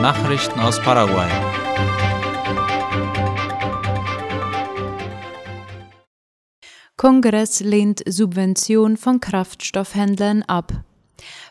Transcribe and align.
Nachrichten 0.00 0.60
aus 0.60 0.80
Paraguay. 0.80 1.28
Kongress 6.96 7.58
lehnt 7.58 8.04
Subvention 8.06 8.96
von 8.96 9.18
Kraftstoffhändlern 9.18 10.44
ab. 10.44 10.84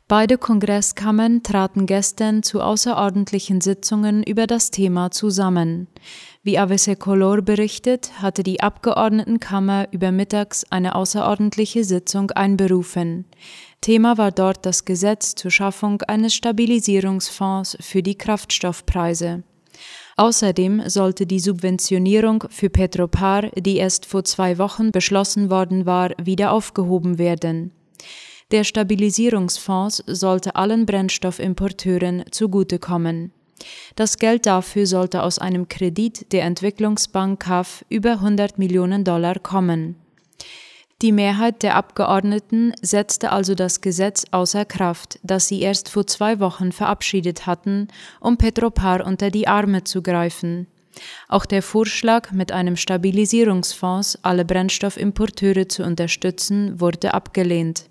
Beide 0.08 0.38
Kongresskammern 0.38 1.44
traten 1.44 1.86
gestern 1.88 2.42
zu 2.42 2.62
außerordentlichen 2.62 3.60
Sitzungen 3.60 4.24
über 4.24 4.48
das 4.48 4.72
Thema 4.72 5.12
zusammen. 5.12 5.88
Wie 6.48 6.58
ABC 6.58 6.96
Color 6.96 7.42
berichtet, 7.42 8.22
hatte 8.22 8.42
die 8.42 8.62
Abgeordnetenkammer 8.62 9.90
über 9.92 10.14
mittags 10.14 10.64
eine 10.70 10.96
außerordentliche 10.96 11.84
Sitzung 11.84 12.32
einberufen. 12.32 13.26
Thema 13.82 14.18
war 14.18 14.32
dort 14.32 14.66
das 14.66 14.86
Gesetz 14.86 15.36
zur 15.36 15.52
Schaffung 15.52 16.04
eines 16.04 16.34
Stabilisierungsfonds 16.34 17.78
für 17.82 18.02
die 18.02 18.18
Kraftstoffpreise. 18.18 19.44
Außerdem 20.16 20.88
sollte 20.88 21.26
die 21.26 21.42
Subventionierung 21.42 22.46
für 22.50 22.70
Petropar, 22.70 23.50
die 23.58 23.76
erst 23.76 24.06
vor 24.06 24.24
zwei 24.24 24.58
Wochen 24.58 24.94
beschlossen 24.94 25.50
worden 25.50 25.86
war, 25.86 26.12
wieder 26.18 26.54
aufgehoben 26.54 27.18
werden. 27.18 27.74
Der 28.52 28.64
Stabilisierungsfonds 28.64 30.02
sollte 30.08 30.56
allen 30.56 30.86
Brennstoffimporteuren 30.86 32.24
zugutekommen. 32.32 33.34
Das 33.96 34.18
Geld 34.18 34.46
dafür 34.46 34.86
sollte 34.86 35.24
aus 35.24 35.40
einem 35.40 35.68
Kredit 35.68 36.32
der 36.32 36.44
Entwicklungsbank 36.44 37.40
CAF 37.40 37.86
über 37.90 38.14
100 38.14 38.58
Millionen 38.60 39.04
Dollar 39.04 39.40
kommen. 39.40 39.96
Die 41.04 41.12
Mehrheit 41.12 41.62
der 41.62 41.76
Abgeordneten 41.76 42.74
setzte 42.82 43.32
also 43.32 43.54
das 43.54 43.82
Gesetz 43.82 44.26
außer 44.32 44.66
Kraft, 44.66 45.20
das 45.22 45.48
sie 45.48 45.62
erst 45.62 45.90
vor 45.90 46.08
zwei 46.08 46.40
Wochen 46.40 46.72
verabschiedet 46.72 47.46
hatten, 47.46 47.88
um 48.20 48.38
Petropar 48.38 49.06
unter 49.06 49.30
die 49.30 49.48
Arme 49.48 49.84
zu 49.84 50.02
greifen. 50.02 50.66
Auch 51.28 51.46
der 51.46 51.62
Vorschlag, 51.62 52.32
mit 52.32 52.52
einem 52.52 52.76
Stabilisierungsfonds 52.76 54.20
alle 54.24 54.44
Brennstoffimporteure 54.44 55.70
zu 55.70 55.84
unterstützen, 55.84 56.80
wurde 56.80 57.14
abgelehnt. 57.14 57.86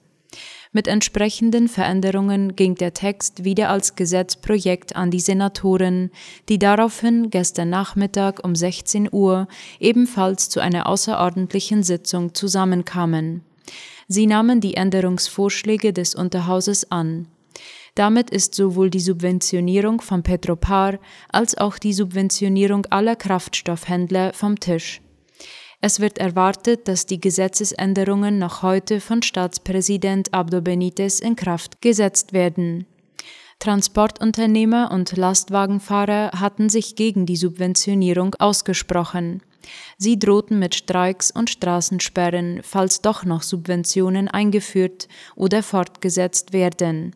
Mit 0.76 0.88
entsprechenden 0.88 1.68
Veränderungen 1.68 2.54
ging 2.54 2.74
der 2.74 2.92
Text 2.92 3.44
wieder 3.44 3.70
als 3.70 3.96
Gesetzprojekt 3.96 4.94
an 4.94 5.10
die 5.10 5.20
Senatoren, 5.20 6.10
die 6.50 6.58
daraufhin 6.58 7.30
gestern 7.30 7.70
Nachmittag 7.70 8.44
um 8.44 8.54
16 8.54 9.08
Uhr 9.10 9.48
ebenfalls 9.80 10.50
zu 10.50 10.60
einer 10.60 10.86
außerordentlichen 10.86 11.82
Sitzung 11.82 12.34
zusammenkamen. 12.34 13.40
Sie 14.06 14.26
nahmen 14.26 14.60
die 14.60 14.74
Änderungsvorschläge 14.74 15.94
des 15.94 16.14
Unterhauses 16.14 16.90
an. 16.92 17.26
Damit 17.94 18.28
ist 18.28 18.54
sowohl 18.54 18.90
die 18.90 19.00
Subventionierung 19.00 20.02
von 20.02 20.22
Petropar 20.22 20.98
als 21.30 21.56
auch 21.56 21.78
die 21.78 21.94
Subventionierung 21.94 22.84
aller 22.90 23.16
Kraftstoffhändler 23.16 24.34
vom 24.34 24.60
Tisch. 24.60 25.00
Es 25.80 26.00
wird 26.00 26.18
erwartet, 26.18 26.88
dass 26.88 27.06
die 27.06 27.20
Gesetzesänderungen 27.20 28.38
noch 28.38 28.62
heute 28.62 29.00
von 29.00 29.22
Staatspräsident 29.22 30.32
Abdo 30.32 30.60
Benitez 30.60 31.20
in 31.20 31.36
Kraft 31.36 31.82
gesetzt 31.82 32.32
werden. 32.32 32.86
Transportunternehmer 33.58 34.90
und 34.90 35.16
Lastwagenfahrer 35.16 36.32
hatten 36.38 36.68
sich 36.68 36.96
gegen 36.96 37.26
die 37.26 37.36
Subventionierung 37.36 38.34
ausgesprochen. 38.34 39.42
Sie 39.98 40.18
drohten 40.18 40.58
mit 40.58 40.74
Streiks 40.74 41.30
und 41.30 41.50
Straßensperren, 41.50 42.60
falls 42.62 43.00
doch 43.00 43.24
noch 43.24 43.42
Subventionen 43.42 44.28
eingeführt 44.28 45.08
oder 45.34 45.62
fortgesetzt 45.62 46.52
werden. 46.52 47.14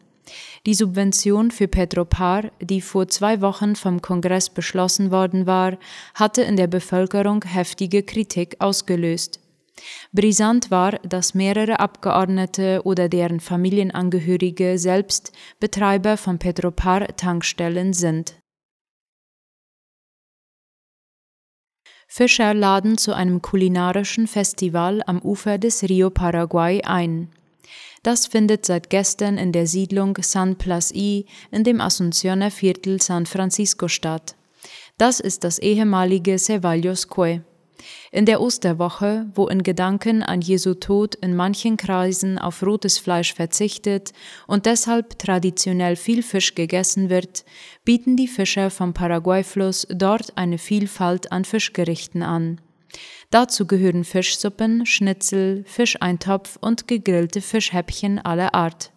Die 0.67 0.75
Subvention 0.75 1.50
für 1.50 1.69
Petropar, 1.69 2.50
die 2.61 2.81
vor 2.81 3.09
zwei 3.09 3.41
Wochen 3.41 3.77
vom 3.77 4.03
Kongress 4.03 4.50
beschlossen 4.50 5.11
worden 5.11 5.47
war, 5.47 5.78
hatte 6.14 6.42
in 6.42 6.56
der 6.56 6.67
Bevölkerung 6.67 7.45
heftige 7.45 8.02
Kritik 8.02 8.57
ausgelöst. 8.58 9.41
Brisant 10.13 10.70
war, 10.70 10.92
dass 10.98 11.35
mehrere 11.35 11.80
Abgeordnete 11.80 12.83
oder 12.85 13.08
deren 13.08 13.41
Familienangehörige 13.41 14.79
selbst 14.79 15.33
Betreiber 15.58 16.17
von 16.17 16.39
Petropar-Tankstellen 16.39 17.92
sind. 17.92 18.35
Fischer 22.12 22.55
laden 22.55 22.98
zu 22.98 23.14
einem 23.14 23.41
kulinarischen 23.41 24.27
Festival 24.27 25.01
am 25.07 25.23
Ufer 25.23 25.58
des 25.58 25.85
Rio 25.85 26.11
Paraguay 26.11 26.83
ein. 26.83 27.30
Das 28.02 28.27
findet 28.27 28.64
seit 28.64 28.88
gestern 28.88 29.36
in 29.36 29.52
der 29.52 29.66
Siedlung 29.66 30.16
San 30.22 30.56
Plas 30.56 30.90
I 30.94 31.27
in 31.50 31.64
dem 31.64 31.80
Asuncioner 31.80 32.50
Viertel 32.50 33.00
San 33.02 33.27
Francisco 33.27 33.88
statt. 33.88 34.36
Das 34.96 35.20
ist 35.20 35.44
das 35.44 35.58
ehemalige 35.58 36.38
Ceballos 36.38 37.08
Cue. 37.08 37.42
In 38.12 38.27
der 38.27 38.40
Osterwoche, 38.40 39.27
wo 39.34 39.48
in 39.48 39.62
Gedanken 39.62 40.22
an 40.22 40.40
Jesu 40.40 40.74
Tod 40.74 41.14
in 41.14 41.34
manchen 41.34 41.77
Kreisen 41.77 42.38
auf 42.38 42.62
rotes 42.62 42.98
Fleisch 42.98 43.34
verzichtet 43.34 44.12
und 44.46 44.67
deshalb 44.67 45.18
traditionell 45.18 45.96
viel 45.96 46.22
Fisch 46.22 46.55
gegessen 46.55 47.11
wird, 47.11 47.44
bieten 47.84 48.17
die 48.17 48.28
Fischer 48.28 48.70
vom 48.70 48.92
Paraguay-Fluss 48.92 49.86
dort 49.90 50.36
eine 50.36 50.58
Vielfalt 50.58 51.32
an 51.32 51.44
Fischgerichten 51.44 52.22
an. 52.22 52.61
Dazu 53.30 53.67
gehören 53.67 54.05
Fischsuppen, 54.05 54.85
Schnitzel, 54.86 55.64
Fischeintopf 55.67 56.58
und 56.61 56.89
gegrillte 56.89 57.41
Fischhäppchen 57.41 58.18
aller 58.18 58.55
Art. 58.55 58.92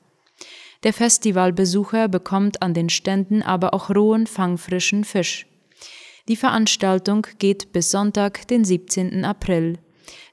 Der 0.83 0.91
Festivalbesucher 0.91 2.07
bekommt 2.07 2.61
an 2.61 2.73
den 2.73 2.89
Ständen 2.89 3.43
aber 3.43 3.73
auch 3.73 3.89
rohen, 3.89 4.27
fangfrischen 4.27 5.03
Fisch. 5.03 5.45
Die 6.27 6.35
Veranstaltung 6.35 7.27
geht 7.37 7.71
bis 7.73 7.91
Sonntag, 7.91 8.47
den 8.47 8.65
17. 8.65 9.23
April. 9.23 9.77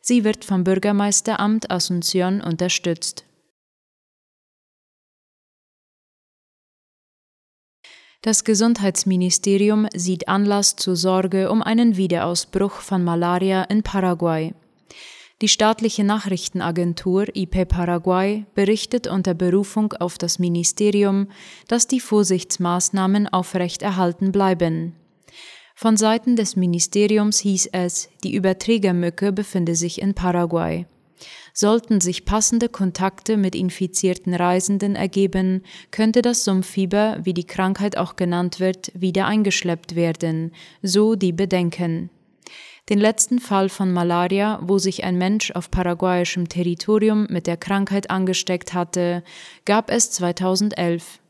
Sie 0.00 0.24
wird 0.24 0.44
vom 0.44 0.64
Bürgermeisteramt 0.64 1.70
Asunción 1.70 2.40
unterstützt. 2.42 3.24
Das 8.22 8.44
Gesundheitsministerium 8.44 9.88
sieht 9.94 10.28
Anlass 10.28 10.76
zur 10.76 10.94
Sorge 10.94 11.50
um 11.50 11.62
einen 11.62 11.96
Wiederausbruch 11.96 12.72
von 12.72 13.02
Malaria 13.02 13.62
in 13.62 13.82
Paraguay. 13.82 14.52
Die 15.40 15.48
staatliche 15.48 16.04
Nachrichtenagentur 16.04 17.34
IP 17.34 17.66
Paraguay 17.66 18.44
berichtet 18.54 19.06
unter 19.06 19.32
Berufung 19.32 19.94
auf 19.94 20.18
das 20.18 20.38
Ministerium, 20.38 21.28
dass 21.66 21.86
die 21.86 22.00
Vorsichtsmaßnahmen 22.00 23.26
aufrechterhalten 23.26 24.32
bleiben. 24.32 24.96
Von 25.74 25.96
Seiten 25.96 26.36
des 26.36 26.56
Ministeriums 26.56 27.38
hieß 27.38 27.70
es, 27.72 28.10
die 28.22 28.34
Überträgermücke 28.34 29.32
befinde 29.32 29.74
sich 29.74 30.02
in 30.02 30.12
Paraguay. 30.12 30.84
Sollten 31.52 32.00
sich 32.00 32.24
passende 32.24 32.68
Kontakte 32.68 33.36
mit 33.36 33.54
infizierten 33.54 34.34
Reisenden 34.34 34.96
ergeben, 34.96 35.62
könnte 35.90 36.22
das 36.22 36.44
Sumpffieber, 36.44 37.18
wie 37.22 37.34
die 37.34 37.46
Krankheit 37.46 37.96
auch 37.96 38.16
genannt 38.16 38.60
wird, 38.60 38.92
wieder 38.94 39.26
eingeschleppt 39.26 39.94
werden, 39.94 40.52
so 40.82 41.14
die 41.14 41.32
Bedenken. 41.32 42.10
Den 42.88 42.98
letzten 42.98 43.38
Fall 43.38 43.68
von 43.68 43.92
Malaria, 43.92 44.58
wo 44.62 44.78
sich 44.78 45.04
ein 45.04 45.16
Mensch 45.16 45.52
auf 45.52 45.70
paraguayischem 45.70 46.48
Territorium 46.48 47.26
mit 47.30 47.46
der 47.46 47.56
Krankheit 47.56 48.10
angesteckt 48.10 48.74
hatte, 48.74 49.22
gab 49.64 49.90
es 49.90 50.10
2011. 50.10 51.20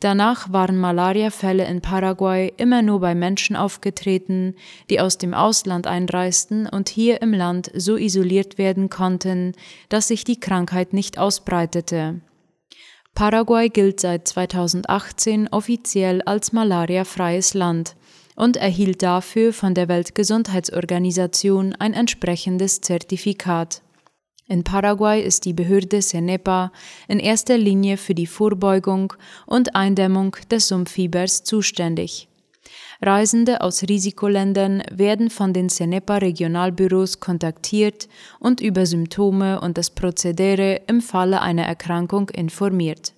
Danach 0.00 0.52
waren 0.52 0.78
Malariafälle 0.78 1.66
in 1.66 1.80
Paraguay 1.80 2.52
immer 2.56 2.82
nur 2.82 3.00
bei 3.00 3.16
Menschen 3.16 3.56
aufgetreten, 3.56 4.54
die 4.90 5.00
aus 5.00 5.18
dem 5.18 5.34
Ausland 5.34 5.88
einreisten 5.88 6.68
und 6.68 6.88
hier 6.88 7.20
im 7.20 7.32
Land 7.32 7.72
so 7.74 7.96
isoliert 7.96 8.58
werden 8.58 8.90
konnten, 8.90 9.54
dass 9.88 10.06
sich 10.08 10.22
die 10.22 10.38
Krankheit 10.38 10.92
nicht 10.92 11.18
ausbreitete. 11.18 12.20
Paraguay 13.14 13.68
gilt 13.68 13.98
seit 13.98 14.28
2018 14.28 15.48
offiziell 15.48 16.22
als 16.22 16.52
malariafreies 16.52 17.54
Land 17.54 17.96
und 18.36 18.56
erhielt 18.56 19.02
dafür 19.02 19.52
von 19.52 19.74
der 19.74 19.88
Weltgesundheitsorganisation 19.88 21.74
ein 21.74 21.92
entsprechendes 21.92 22.80
Zertifikat. 22.80 23.82
In 24.48 24.64
Paraguay 24.64 25.22
ist 25.22 25.44
die 25.44 25.52
Behörde 25.52 26.00
CENEPA 26.00 26.72
in 27.06 27.20
erster 27.20 27.58
Linie 27.58 27.98
für 27.98 28.14
die 28.14 28.26
Vorbeugung 28.26 29.12
und 29.46 29.76
Eindämmung 29.76 30.36
des 30.50 30.68
Sumpffiebers 30.68 31.44
zuständig. 31.44 32.28
Reisende 33.02 33.60
aus 33.60 33.82
Risikoländern 33.82 34.82
werden 34.90 35.28
von 35.28 35.52
den 35.52 35.68
CENEPA-Regionalbüros 35.68 37.20
kontaktiert 37.20 38.08
und 38.40 38.60
über 38.62 38.86
Symptome 38.86 39.60
und 39.60 39.76
das 39.76 39.90
Prozedere 39.90 40.80
im 40.86 41.02
Falle 41.02 41.42
einer 41.42 41.64
Erkrankung 41.64 42.30
informiert. 42.30 43.12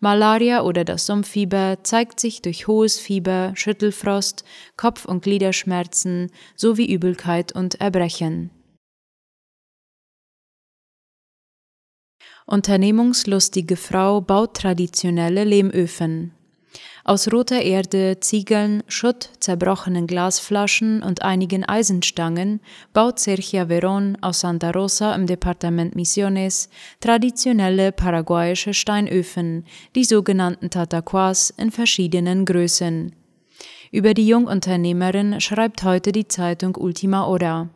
Malaria 0.00 0.62
oder 0.62 0.84
das 0.84 1.06
Sumpffieber 1.06 1.78
zeigt 1.84 2.18
sich 2.18 2.42
durch 2.42 2.66
hohes 2.66 2.98
Fieber, 2.98 3.52
Schüttelfrost, 3.54 4.44
Kopf- 4.76 5.04
und 5.04 5.22
Gliederschmerzen 5.22 6.30
sowie 6.56 6.92
Übelkeit 6.92 7.52
und 7.52 7.80
Erbrechen. 7.80 8.50
Unternehmungslustige 12.50 13.76
Frau 13.76 14.20
baut 14.20 14.54
traditionelle 14.54 15.44
Lehmöfen. 15.44 16.32
Aus 17.04 17.32
roter 17.32 17.62
Erde, 17.62 18.18
Ziegeln, 18.18 18.82
Schutt, 18.88 19.30
zerbrochenen 19.38 20.08
Glasflaschen 20.08 21.00
und 21.04 21.22
einigen 21.22 21.64
Eisenstangen 21.64 22.60
baut 22.92 23.20
Sergio 23.20 23.68
Veron 23.68 24.18
aus 24.20 24.40
Santa 24.40 24.72
Rosa 24.72 25.14
im 25.14 25.26
Departement 25.26 25.94
Misiones 25.94 26.70
traditionelle 26.98 27.92
paraguayische 27.92 28.74
Steinöfen, 28.74 29.64
die 29.94 30.04
sogenannten 30.04 30.70
Tataquas, 30.70 31.50
in 31.50 31.70
verschiedenen 31.70 32.46
Größen. 32.46 33.14
Über 33.92 34.12
die 34.12 34.26
Jungunternehmerin 34.26 35.40
schreibt 35.40 35.84
heute 35.84 36.10
die 36.10 36.26
Zeitung 36.26 36.74
Ultima 36.76 37.26
Hora. 37.26 37.70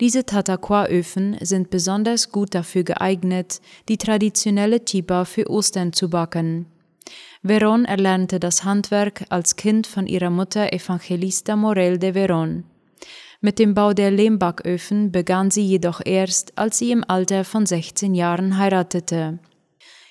Diese 0.00 0.24
Tataqua-Öfen 0.24 1.36
sind 1.40 1.70
besonders 1.70 2.32
gut 2.32 2.54
dafür 2.54 2.84
geeignet, 2.84 3.60
die 3.88 3.98
traditionelle 3.98 4.84
Chipa 4.84 5.24
für 5.24 5.50
Ostern 5.50 5.92
zu 5.92 6.08
backen. 6.08 6.66
Veron 7.42 7.84
erlernte 7.84 8.40
das 8.40 8.64
Handwerk 8.64 9.24
als 9.28 9.56
Kind 9.56 9.86
von 9.86 10.06
ihrer 10.06 10.30
Mutter 10.30 10.72
Evangelista 10.72 11.56
Morel 11.56 11.98
de 11.98 12.12
Veron. 12.14 12.64
Mit 13.40 13.58
dem 13.58 13.74
Bau 13.74 13.94
der 13.94 14.10
Lehmbacköfen 14.10 15.12
begann 15.12 15.50
sie 15.50 15.64
jedoch 15.64 16.02
erst, 16.04 16.58
als 16.58 16.78
sie 16.78 16.92
im 16.92 17.02
Alter 17.08 17.44
von 17.44 17.64
16 17.64 18.14
Jahren 18.14 18.58
heiratete. 18.58 19.38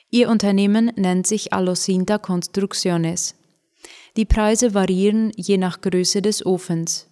Ihr 0.10 0.30
Unternehmen 0.30 0.92
nennt 0.96 1.28
sich 1.28 1.54
Alocinta 1.54 2.18
Construcciones. 2.18 3.36
Die 4.18 4.26
Preise 4.26 4.74
variieren 4.74 5.32
je 5.36 5.58
nach 5.58 5.82
Größe 5.82 6.24
des 6.24 6.44
Ofens. 6.44 7.09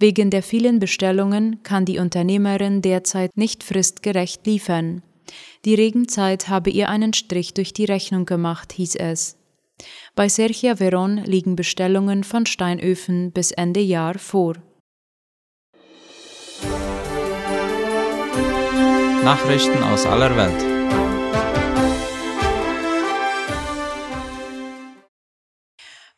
Wegen 0.00 0.30
der 0.30 0.42
vielen 0.42 0.78
Bestellungen 0.78 1.62
kann 1.62 1.84
die 1.84 1.98
Unternehmerin 1.98 2.80
derzeit 2.80 3.36
nicht 3.36 3.62
fristgerecht 3.62 4.46
liefern. 4.46 5.02
Die 5.66 5.74
Regenzeit 5.74 6.48
habe 6.48 6.70
ihr 6.70 6.88
einen 6.88 7.12
Strich 7.12 7.52
durch 7.52 7.74
die 7.74 7.84
Rechnung 7.84 8.24
gemacht, 8.24 8.72
hieß 8.72 8.96
es. 8.96 9.36
Bei 10.14 10.30
Sergia 10.30 10.76
Veron 10.76 11.18
liegen 11.18 11.54
Bestellungen 11.54 12.24
von 12.24 12.46
Steinöfen 12.46 13.30
bis 13.30 13.50
Ende 13.50 13.80
Jahr 13.80 14.18
vor. 14.18 14.54
Nachrichten 19.22 19.82
aus 19.82 20.06
aller 20.06 20.34
Welt. 20.34 20.69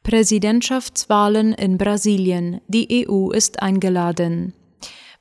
Präsidentschaftswahlen 0.03 1.53
in 1.53 1.79
Brasilien. 1.79 2.61
Die 2.67 3.07
EU 3.09 3.31
ist 3.31 3.63
eingeladen. 3.63 4.53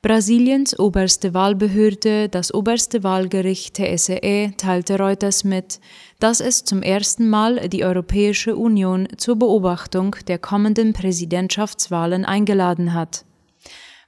Brasiliens 0.02 0.78
oberste 0.80 1.36
Wahlbehörde, 1.36 2.28
das 2.28 2.52
oberste 2.52 3.04
Wahlgericht 3.04 3.76
TSE, 3.76 4.54
teilte 4.58 4.98
Reuters 4.98 5.44
mit, 5.44 5.80
dass 6.20 6.40
es 6.40 6.64
zum 6.64 6.82
ersten 6.82 7.30
Mal 7.30 7.70
die 7.70 7.86
Europäische 7.86 8.56
Union 8.56 9.08
zur 9.18 9.36
Beobachtung 9.36 10.16
der 10.28 10.40
kommenden 10.40 10.94
Präsidentschaftswahlen 10.94 12.26
eingeladen 12.26 12.96
hat. 12.96 13.26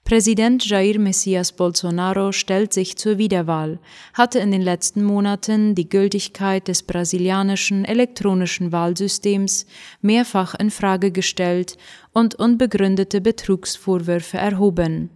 Präsident 0.05 0.65
Jair 0.65 0.99
Messias 0.99 1.53
Bolsonaro 1.53 2.33
stellt 2.33 2.73
sich 2.73 2.97
zur 2.97 3.17
Wiederwahl, 3.17 3.79
hatte 4.13 4.39
in 4.39 4.51
den 4.51 4.61
letzten 4.61 5.01
Monaten 5.01 5.75
die 5.75 5.87
Gültigkeit 5.87 6.67
des 6.67 6.83
brasilianischen 6.83 7.85
elektronischen 7.85 8.73
Wahlsystems 8.73 9.65
mehrfach 10.01 10.55
in 10.55 10.71
Frage 10.71 11.11
gestellt 11.11 11.77
und 12.11 12.35
unbegründete 12.35 13.21
Betrugsvorwürfe 13.21 14.37
erhoben. 14.37 15.09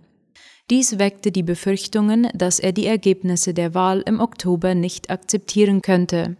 Dies 0.69 0.97
weckte 0.97 1.33
die 1.33 1.43
Befürchtungen, 1.43 2.29
dass 2.33 2.59
er 2.59 2.71
die 2.71 2.87
Ergebnisse 2.87 3.53
der 3.53 3.73
Wahl 3.73 4.01
im 4.05 4.21
Oktober 4.21 4.73
nicht 4.73 5.09
akzeptieren 5.09 5.81
könnte. 5.81 6.37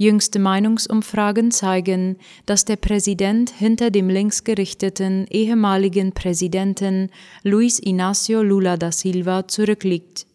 Jüngste 0.00 0.38
Meinungsumfragen 0.38 1.50
zeigen, 1.50 2.16
dass 2.46 2.64
der 2.64 2.76
Präsident 2.76 3.50
hinter 3.50 3.90
dem 3.90 4.08
linksgerichteten 4.08 5.26
ehemaligen 5.28 6.12
Präsidenten 6.12 7.10
Luis 7.42 7.78
Inácio 7.82 8.40
Lula 8.40 8.78
da 8.78 8.92
Silva 8.92 9.46
zurückliegt. 9.46 10.26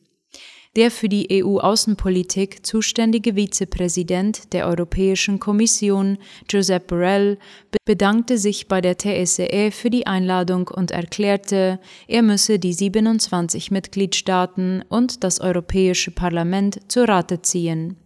Der 0.75 0.91
für 0.91 1.09
die 1.09 1.43
EU-Außenpolitik 1.43 2.63
zuständige 2.63 3.35
Vizepräsident 3.35 4.53
der 4.53 4.67
Europäischen 4.67 5.39
Kommission, 5.39 6.19
Josep 6.47 6.85
Borrell, 6.85 7.39
bedankte 7.85 8.37
sich 8.37 8.67
bei 8.67 8.81
der 8.81 8.99
TSE 8.99 9.71
für 9.71 9.89
die 9.89 10.05
Einladung 10.05 10.67
und 10.67 10.91
erklärte, 10.91 11.79
er 12.07 12.21
müsse 12.21 12.59
die 12.59 12.73
27 12.73 13.71
Mitgliedstaaten 13.71 14.83
und 14.89 15.23
das 15.23 15.41
Europäische 15.41 16.11
Parlament 16.11 16.79
zu 16.87 17.07
Rate 17.07 17.41
ziehen. 17.41 17.97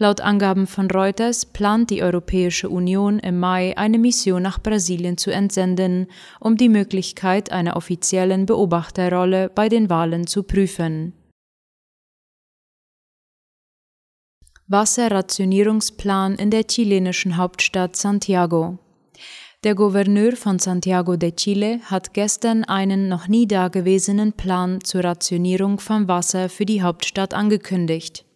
Laut 0.00 0.20
Angaben 0.20 0.68
von 0.68 0.88
Reuters 0.88 1.44
plant 1.44 1.90
die 1.90 2.04
Europäische 2.04 2.68
Union 2.68 3.18
im 3.18 3.40
Mai 3.40 3.76
eine 3.76 3.98
Mission 3.98 4.42
nach 4.42 4.62
Brasilien 4.62 5.18
zu 5.18 5.32
entsenden, 5.32 6.06
um 6.38 6.56
die 6.56 6.68
Möglichkeit 6.68 7.50
einer 7.50 7.76
offiziellen 7.76 8.46
Beobachterrolle 8.46 9.50
bei 9.52 9.68
den 9.68 9.90
Wahlen 9.90 10.28
zu 10.28 10.44
prüfen. 10.44 11.14
Wasserrationierungsplan 14.68 16.36
in 16.36 16.52
der 16.52 16.64
chilenischen 16.68 17.36
Hauptstadt 17.36 17.96
Santiago. 17.96 18.78
Der 19.64 19.74
Gouverneur 19.74 20.36
von 20.36 20.60
Santiago 20.60 21.16
de 21.16 21.32
Chile 21.32 21.80
hat 21.86 22.14
gestern 22.14 22.62
einen 22.62 23.08
noch 23.08 23.26
nie 23.26 23.48
dagewesenen 23.48 24.34
Plan 24.34 24.78
zur 24.84 25.02
Rationierung 25.02 25.80
von 25.80 26.06
Wasser 26.06 26.48
für 26.48 26.66
die 26.66 26.82
Hauptstadt 26.82 27.34
angekündigt. 27.34 28.27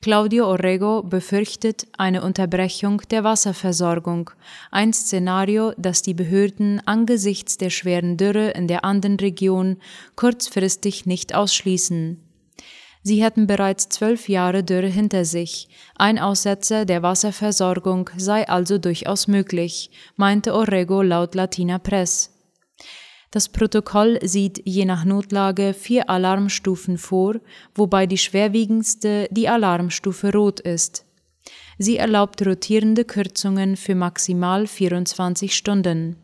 Claudio 0.00 0.46
Orrego 0.46 1.02
befürchtet 1.02 1.88
eine 1.98 2.22
Unterbrechung 2.22 3.02
der 3.10 3.24
Wasserversorgung, 3.24 4.30
ein 4.70 4.92
Szenario, 4.92 5.72
das 5.76 6.02
die 6.02 6.14
Behörden 6.14 6.80
angesichts 6.86 7.58
der 7.58 7.70
schweren 7.70 8.16
Dürre 8.16 8.50
in 8.50 8.68
der 8.68 8.84
Andenregion 8.84 9.78
kurzfristig 10.14 11.06
nicht 11.06 11.34
ausschließen. 11.34 12.22
Sie 13.02 13.24
hätten 13.24 13.48
bereits 13.48 13.88
zwölf 13.88 14.28
Jahre 14.28 14.62
Dürre 14.62 14.86
hinter 14.86 15.24
sich. 15.24 15.68
Ein 15.96 16.20
Aussetzer 16.20 16.84
der 16.84 17.02
Wasserversorgung 17.02 18.08
sei 18.16 18.48
also 18.48 18.78
durchaus 18.78 19.26
möglich, 19.26 19.90
meinte 20.14 20.54
Orrego 20.54 21.02
laut 21.02 21.34
Latina 21.34 21.78
Press. 21.78 22.37
Das 23.30 23.50
Protokoll 23.50 24.18
sieht 24.22 24.62
je 24.64 24.86
nach 24.86 25.04
Notlage 25.04 25.74
vier 25.74 26.08
Alarmstufen 26.08 26.96
vor, 26.96 27.36
wobei 27.74 28.06
die 28.06 28.18
schwerwiegendste 28.18 29.28
die 29.30 29.48
Alarmstufe 29.48 30.32
Rot 30.32 30.60
ist. 30.60 31.04
Sie 31.78 31.96
erlaubt 31.96 32.44
rotierende 32.44 33.04
Kürzungen 33.04 33.76
für 33.76 33.94
maximal 33.94 34.66
24 34.66 35.54
Stunden. 35.54 36.16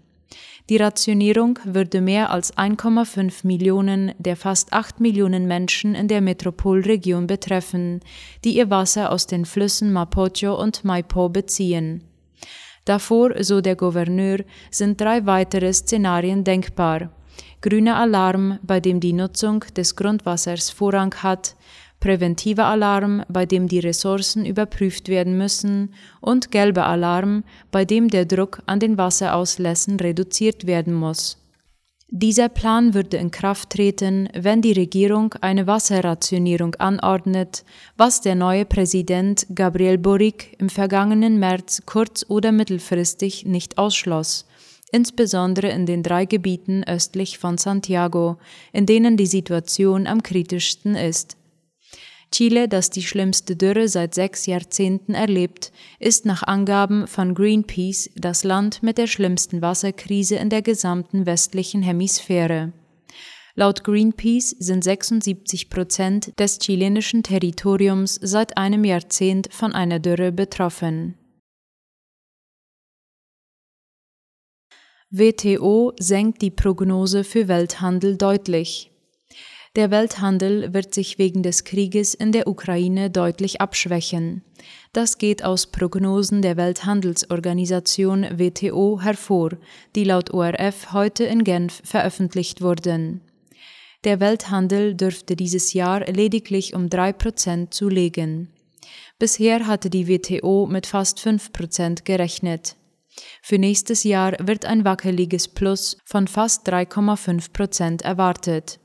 Die 0.71 0.79
Rationierung 0.79 1.59
würde 1.65 2.01
mehr 2.01 2.31
als 2.31 2.57
1,5 2.57 3.47
Millionen 3.47 4.13
der 4.19 4.35
fast 4.35 4.73
8 4.73 4.99
Millionen 4.99 5.47
Menschen 5.47 5.95
in 5.95 6.09
der 6.09 6.23
Metropolregion 6.23 7.27
betreffen, 7.27 8.01
die 8.45 8.57
ihr 8.57 8.71
Wasser 8.71 9.13
aus 9.13 9.27
den 9.27 9.45
Flüssen 9.45 9.93
Mapocho 9.93 10.59
und 10.59 10.83
Maipo 10.83 11.29
beziehen. 11.29 12.03
Davor, 12.85 13.43
so 13.43 13.61
der 13.61 13.77
Gouverneur, 13.77 14.39
sind 14.71 15.01
drei 15.01 15.25
weitere 15.27 15.73
Szenarien 15.73 16.45
denkbar. 16.45 17.11
Grüner 17.63 17.97
Alarm, 17.97 18.59
bei 18.63 18.81
dem 18.81 19.01
die 19.01 19.15
Nutzung 19.15 19.65
des 19.75 19.97
Grundwassers 19.97 20.69
Vorrang 20.69 21.15
hat, 21.23 21.57
präventiver 21.99 22.67
Alarm, 22.67 23.23
bei 23.31 23.47
dem 23.47 23.69
die 23.69 23.79
Ressourcen 23.79 24.45
überprüft 24.45 25.09
werden 25.09 25.39
müssen, 25.39 25.95
und 26.21 26.51
gelber 26.51 26.85
Alarm, 26.85 27.45
bei 27.71 27.87
dem 27.87 28.09
der 28.09 28.27
Druck 28.27 28.63
an 28.67 28.81
den 28.81 28.99
Wasserauslässen 28.99 29.99
reduziert 29.99 30.67
werden 30.67 30.93
muss. 30.93 31.44
Dieser 32.11 32.49
Plan 32.49 32.95
würde 32.95 33.17
in 33.17 33.31
Kraft 33.31 33.71
treten, 33.71 34.29
wenn 34.35 34.63
die 34.63 34.73
Regierung 34.73 35.35
eine 35.41 35.67
Wasserrationierung 35.67 36.75
anordnet, 36.77 37.65
was 37.97 38.21
der 38.21 38.35
neue 38.35 38.67
Präsident 38.67 39.47
Gabriel 39.55 39.99
Boric 39.99 40.55
im 40.61 40.69
vergangenen 40.69 41.39
März 41.39 41.83
kurz- 41.87 42.25
oder 42.29 42.53
mittelfristig 42.53 43.47
nicht 43.47 43.79
ausschloss, 43.79 44.47
insbesondere 44.93 45.71
in 45.71 45.87
den 45.87 46.03
drei 46.03 46.27
Gebieten 46.27 46.85
östlich 46.85 47.39
von 47.39 47.59
Santiago, 47.59 48.37
in 48.73 48.87
denen 48.87 49.17
die 49.17 49.27
Situation 49.27 50.07
am 50.07 50.23
kritischsten 50.23 50.95
ist. 50.95 51.37
Chile, 52.35 52.67
das 52.67 52.91
die 52.91 53.05
schlimmste 53.05 53.55
Dürre 53.55 53.87
seit 53.87 54.13
sechs 54.13 54.47
Jahrzehnten 54.47 55.15
erlebt, 55.15 55.71
ist 56.01 56.27
nach 56.27 56.43
Angaben 56.43 57.07
von 57.07 57.33
Greenpeace 57.33 58.11
das 58.17 58.43
Land 58.43 58.83
mit 58.83 58.99
der 58.99 59.07
schlimmsten 59.07 59.63
Wasserkrise 59.63 60.35
in 60.35 60.51
der 60.51 60.61
gesamten 60.61 61.27
westlichen 61.27 61.81
Hemisphäre. 61.83 62.73
Laut 63.55 63.85
Greenpeace 63.85 64.51
sind 64.59 64.83
76 64.83 65.71
Prozent 65.71 66.37
des 66.41 66.59
chilenischen 66.59 67.23
Territoriums 67.23 68.19
seit 68.21 68.57
einem 68.57 68.83
Jahrzehnt 68.83 69.49
von 69.53 69.73
einer 69.73 70.01
Dürre 70.01 70.33
betroffen. 70.33 71.17
WTO 75.09 75.93
senkt 76.01 76.43
die 76.43 76.51
Prognose 76.51 77.23
für 77.23 77.47
Welthandel 77.47 78.17
deutlich. 78.17 78.91
Der 79.77 79.91
Welthandel 79.91 80.73
wird 80.73 80.95
sich 80.95 81.19
wegen 81.19 81.43
des 81.43 81.65
Krieges 81.65 82.15
in 82.15 82.31
der 82.31 82.47
Ukraine 82.47 83.11
deutlich 83.11 83.61
abschwächen. 83.61 84.43
Das 84.93 85.19
geht 85.19 85.45
aus 85.45 85.67
Prognosen 85.67 86.43
der 86.43 86.57
Welthandelsorganisation 86.57 88.39
WTO 88.39 89.01
hervor, 89.03 89.51
die 89.97 90.05
laut 90.05 90.33
ORF 90.33 90.93
heute 90.93 91.25
in 91.25 91.43
Genf 91.43 91.83
veröffentlicht 91.85 92.63
wurden. 92.63 93.21
Der 94.05 94.21
Welthandel 94.21 94.95
dürfte 94.95 95.35
dieses 95.35 95.73
Jahr 95.73 96.07
lediglich 96.07 96.75
um 96.75 96.89
drei 96.89 97.13
Prozent 97.13 97.75
zulegen. 97.75 98.51
Bisher 99.19 99.67
hatte 99.67 99.91
die 99.91 100.07
WTO 100.07 100.69
mit 100.71 100.87
fast 100.87 101.19
fünf 101.19 101.53
Prozent 101.53 102.05
gerechnet. 102.05 102.77
Für 103.43 103.59
nächstes 103.59 104.05
Jahr 104.05 104.37
wird 104.41 104.67
ein 104.67 104.85
wackeliges 104.85 105.49
Plus 105.49 105.97
von 106.05 106.29
fast 106.29 106.69
3,5 106.69 107.53
Prozent 107.53 108.03
erwartet. 108.03 108.79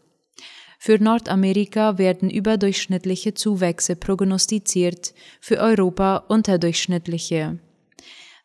Für 0.81 0.97
Nordamerika 0.97 1.97
werden 1.97 2.29
überdurchschnittliche 2.29 3.33
Zuwächse 3.33 3.97
prognostiziert, 3.97 5.13
für 5.41 5.57
Europa 5.57 6.23
unterdurchschnittliche. 6.29 7.59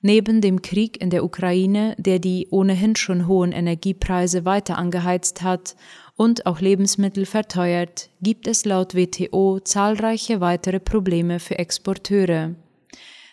Neben 0.03 0.41
dem 0.41 0.61
Krieg 0.61 1.00
in 1.00 1.11
der 1.11 1.25
Ukraine, 1.25 1.95
der 1.97 2.19
die 2.19 2.49
ohnehin 2.50 2.97
schon 2.97 3.29
hohen 3.29 3.53
Energiepreise 3.53 4.45
weiter 4.45 4.76
angeheizt 4.76 5.43
hat 5.43 5.76
und 6.17 6.45
auch 6.45 6.61
Lebensmittel 6.61 7.25
verteuert, 7.25 8.11
gibt 8.21 8.49
es 8.49 8.64
laut 8.64 8.97
WTO 8.97 9.61
zahlreiche 9.61 10.41
weitere 10.41 10.81
Probleme 10.81 11.38
für 11.38 11.59
Exporteure. 11.59 12.57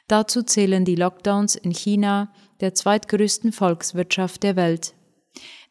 Dazu 0.08 0.44
zählen 0.44 0.86
die 0.86 0.96
Lockdowns 0.96 1.56
in 1.56 1.72
China, 1.72 2.32
der 2.60 2.76
zweitgrößten 2.76 3.52
Volkswirtschaft 3.52 4.44
der 4.44 4.56
Welt. 4.56 4.94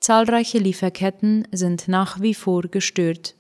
Zahlreiche 0.00 0.58
Lieferketten 0.58 1.46
sind 1.52 1.86
nach 1.86 2.20
wie 2.22 2.34
vor 2.34 2.62
gestört. 2.62 3.34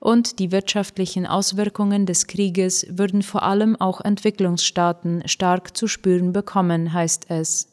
Und 0.00 0.38
die 0.38 0.50
wirtschaftlichen 0.52 1.26
Auswirkungen 1.26 2.06
des 2.06 2.26
Krieges 2.26 2.86
würden 2.88 3.22
vor 3.22 3.42
allem 3.42 3.76
auch 3.76 4.00
Entwicklungsstaaten 4.00 5.28
stark 5.28 5.76
zu 5.76 5.86
spüren 5.86 6.32
bekommen, 6.32 6.94
heißt 6.94 7.26
es. 7.28 7.68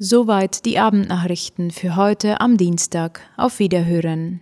Soweit 0.00 0.64
die 0.64 0.78
Abendnachrichten 0.78 1.70
für 1.70 1.94
heute 1.94 2.40
am 2.40 2.56
Dienstag. 2.56 3.20
Auf 3.36 3.58
Wiederhören. 3.58 4.40